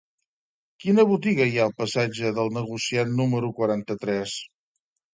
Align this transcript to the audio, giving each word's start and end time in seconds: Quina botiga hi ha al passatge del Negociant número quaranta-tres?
Quina 0.83 1.05
botiga 1.11 1.47
hi 1.51 1.59
ha 1.61 1.67
al 1.67 1.77
passatge 1.83 2.33
del 2.41 2.51
Negociant 2.59 3.17
número 3.23 3.55
quaranta-tres? 3.63 4.39